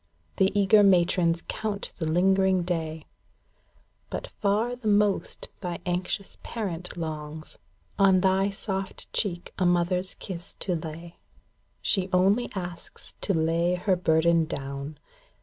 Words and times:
The 0.37 0.51
eager 0.59 0.81
matrons 0.81 1.43
count 1.47 1.93
the 1.97 2.07
lingering 2.07 2.63
day; 2.63 3.05
But 4.09 4.29
far 4.41 4.75
the 4.75 4.87
most 4.87 5.47
thy 5.59 5.77
anxious 5.85 6.37
parent 6.41 6.97
longs 6.97 7.59
On 7.99 8.21
thy 8.21 8.49
soft 8.49 9.13
cheek 9.13 9.53
a 9.59 9.65
mother's 9.67 10.15
kiss 10.15 10.53
to 10.61 10.73
lay. 10.75 11.17
She 11.83 12.09
only 12.11 12.49
asks 12.55 13.13
to 13.21 13.35
lay 13.35 13.75
her 13.75 13.95
burden 13.95 14.45
down. 14.45 14.97